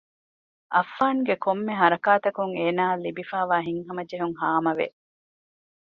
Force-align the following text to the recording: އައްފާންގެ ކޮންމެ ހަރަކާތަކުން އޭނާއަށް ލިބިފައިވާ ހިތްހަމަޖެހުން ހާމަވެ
އައްފާންގެ 0.73 1.35
ކޮންމެ 1.43 1.73
ހަރަކާތަކުން 1.81 2.53
އޭނާއަށް 2.59 3.03
ލިބިފައިވާ 3.05 3.57
ހިތްހަމަޖެހުން 3.67 4.35
ހާމަވެ 4.41 4.87